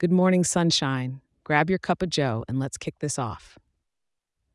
Good 0.00 0.10
morning, 0.10 0.44
sunshine. 0.44 1.20
Grab 1.44 1.68
your 1.68 1.78
cup 1.78 2.00
of 2.00 2.08
joe 2.08 2.42
and 2.48 2.58
let's 2.58 2.78
kick 2.78 3.00
this 3.00 3.18
off. 3.18 3.58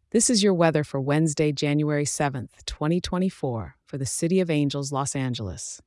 This 0.09 0.27
is 0.27 0.41
your 0.41 0.55
weather 0.55 0.83
for 0.83 0.99
Wednesday, 0.99 1.51
January 1.51 2.03
7th, 2.03 2.65
2024, 2.65 3.75
for 3.85 3.97
the 3.99 4.07
City 4.07 4.39
of 4.39 4.49
Angels, 4.49 4.91
Los 4.91 5.15
Angeles. 5.15 5.83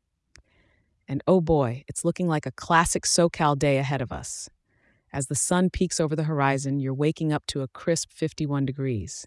And 1.08 1.24
oh 1.26 1.40
boy, 1.40 1.82
it's 1.88 2.04
looking 2.04 2.29
like 2.29 2.46
a 2.46 2.52
classic 2.52 3.02
SoCal 3.02 3.58
day 3.58 3.79
ahead 3.79 4.00
of 4.00 4.12
us. 4.12 4.48
As 5.12 5.26
the 5.26 5.34
sun 5.34 5.71
peeks 5.71 5.99
over 5.99 6.15
the 6.15 6.31
horizon, 6.31 6.79
you're 6.79 6.95
waking 6.95 7.33
up 7.33 7.45
to 7.49 7.63
a 7.63 7.69
crisp 7.69 8.13
51 8.13 8.65
degrees. 8.65 9.27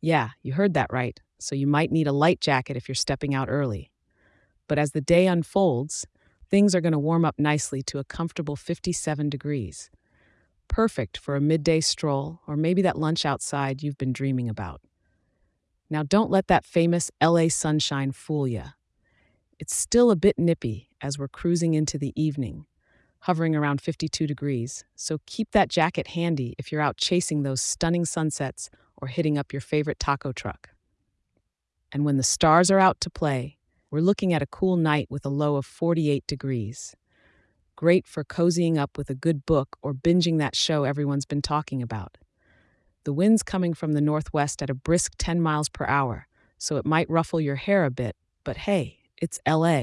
Yeah, 0.00 0.28
you 0.44 0.52
heard 0.52 0.74
that 0.74 0.92
right, 0.92 1.18
so 1.40 1.56
you 1.56 1.66
might 1.66 1.90
need 1.90 2.06
a 2.06 2.12
light 2.12 2.40
jacket 2.40 2.76
if 2.76 2.86
you're 2.86 2.94
stepping 2.94 3.34
out 3.34 3.50
early. 3.50 3.90
But 4.68 4.78
as 4.78 4.92
the 4.92 5.00
day 5.00 5.26
unfolds, 5.26 6.06
things 6.52 6.74
are 6.74 6.82
going 6.82 6.92
to 6.92 6.98
warm 6.98 7.24
up 7.24 7.38
nicely 7.38 7.82
to 7.82 7.98
a 7.98 8.04
comfortable 8.04 8.56
57 8.56 9.30
degrees. 9.30 9.90
Perfect 10.68 11.16
for 11.16 11.34
a 11.34 11.40
midday 11.40 11.80
stroll 11.80 12.40
or 12.46 12.56
maybe 12.56 12.82
that 12.82 12.98
lunch 12.98 13.24
outside 13.24 13.82
you've 13.82 13.96
been 13.96 14.12
dreaming 14.12 14.50
about. 14.50 14.82
Now, 15.88 16.02
don't 16.02 16.30
let 16.30 16.48
that 16.48 16.66
famous 16.66 17.10
LA 17.22 17.48
sunshine 17.48 18.12
fool 18.12 18.46
you. 18.46 18.64
It's 19.58 19.74
still 19.74 20.10
a 20.10 20.16
bit 20.16 20.38
nippy 20.38 20.90
as 21.00 21.18
we're 21.18 21.26
cruising 21.26 21.72
into 21.72 21.96
the 21.96 22.12
evening, 22.22 22.66
hovering 23.20 23.56
around 23.56 23.80
52 23.80 24.26
degrees, 24.26 24.84
so 24.94 25.20
keep 25.24 25.52
that 25.52 25.70
jacket 25.70 26.08
handy 26.08 26.54
if 26.58 26.70
you're 26.70 26.82
out 26.82 26.98
chasing 26.98 27.44
those 27.44 27.62
stunning 27.62 28.04
sunsets 28.04 28.68
or 28.98 29.08
hitting 29.08 29.38
up 29.38 29.54
your 29.54 29.60
favorite 29.62 29.98
taco 29.98 30.32
truck. 30.32 30.68
And 31.90 32.04
when 32.04 32.18
the 32.18 32.22
stars 32.22 32.70
are 32.70 32.78
out 32.78 33.00
to 33.00 33.08
play, 33.08 33.56
we're 33.92 34.00
looking 34.00 34.32
at 34.32 34.40
a 34.40 34.46
cool 34.46 34.78
night 34.78 35.06
with 35.10 35.26
a 35.26 35.28
low 35.28 35.56
of 35.56 35.66
48 35.66 36.26
degrees. 36.26 36.96
Great 37.76 38.06
for 38.06 38.24
cozying 38.24 38.78
up 38.78 38.96
with 38.96 39.10
a 39.10 39.14
good 39.14 39.44
book 39.44 39.76
or 39.82 39.92
binging 39.92 40.38
that 40.38 40.56
show 40.56 40.84
everyone's 40.84 41.26
been 41.26 41.42
talking 41.42 41.82
about. 41.82 42.16
The 43.04 43.12
wind's 43.12 43.42
coming 43.42 43.74
from 43.74 43.92
the 43.92 44.00
northwest 44.00 44.62
at 44.62 44.70
a 44.70 44.74
brisk 44.74 45.12
10 45.18 45.42
miles 45.42 45.68
per 45.68 45.84
hour, 45.84 46.26
so 46.56 46.76
it 46.76 46.86
might 46.86 47.10
ruffle 47.10 47.38
your 47.38 47.56
hair 47.56 47.84
a 47.84 47.90
bit, 47.90 48.16
but 48.44 48.56
hey, 48.56 49.00
it's 49.20 49.38
LA. 49.46 49.82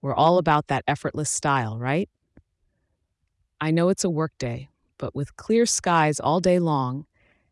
We're 0.00 0.14
all 0.14 0.34
mm-hmm. 0.34 0.38
about 0.38 0.68
that 0.68 0.84
effortless 0.88 1.28
style, 1.28 1.78
right? 1.78 2.08
I 3.60 3.72
know 3.72 3.90
it's 3.90 4.04
a 4.04 4.10
workday, 4.10 4.70
but 4.96 5.14
with 5.14 5.36
clear 5.36 5.66
skies 5.66 6.18
all 6.18 6.40
day 6.40 6.58
long, 6.58 7.04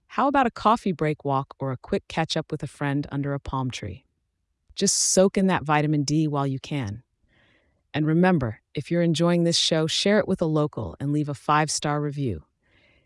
how 0.06 0.26
about 0.26 0.46
a 0.46 0.50
coffee 0.50 0.92
break 0.92 1.22
walk 1.22 1.54
or 1.58 1.70
a 1.70 1.76
quick 1.76 2.08
catch 2.08 2.34
up 2.34 2.50
with 2.50 2.62
a 2.62 2.66
friend 2.66 3.06
under 3.12 3.34
a 3.34 3.40
palm 3.40 3.70
tree? 3.70 4.05
Just 4.76 4.96
soak 4.96 5.36
in 5.36 5.48
that 5.48 5.64
vitamin 5.64 6.04
D 6.04 6.28
while 6.28 6.46
you 6.46 6.60
can. 6.60 7.02
And 7.92 8.06
remember, 8.06 8.60
if 8.74 8.90
you're 8.90 9.02
enjoying 9.02 9.44
this 9.44 9.56
show, 9.56 9.86
share 9.86 10.18
it 10.18 10.28
with 10.28 10.42
a 10.42 10.46
local 10.46 10.96
and 11.00 11.12
leave 11.12 11.28
a 11.28 11.34
five 11.34 11.70
star 11.70 12.00
review. 12.00 12.44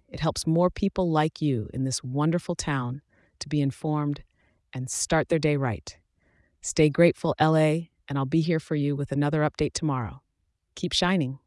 It 0.09 0.21
helps 0.21 0.47
more 0.47 0.71
people 0.71 1.11
like 1.11 1.41
you 1.41 1.71
in 1.73 1.85
this 1.85 2.03
wonderful 2.03 2.57
town 2.57 3.03
to 3.39 3.49
be 3.49 3.61
informed 3.61 4.23
and 4.73 4.91
start 4.91 5.29
their 5.29 5.39
day 5.39 5.57
right. 5.57 5.97
Stay 6.61 6.91
grateful, 6.91 7.35
LA, 7.41 7.89
and 8.09 8.19
I'll 8.19 8.27
be 8.27 8.41
here 8.41 8.61
for 8.61 8.75
you 8.75 8.97
with 8.97 9.13
another 9.13 9.49
update 9.49 9.73
tomorrow. 9.73 10.23
Keep 10.75 10.93
shining. 10.93 11.41